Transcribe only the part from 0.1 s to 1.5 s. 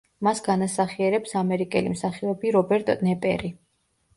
მას განასახიერებს